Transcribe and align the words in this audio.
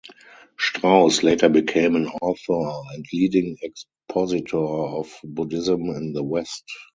Strauss 0.57 1.21
later 1.21 1.47
became 1.47 1.95
an 1.95 2.07
author 2.07 2.85
and 2.95 3.05
leading 3.13 3.55
expositor 3.61 4.57
of 4.57 5.11
Buddhism 5.23 5.83
in 5.91 6.13
the 6.13 6.23
West. 6.23 6.63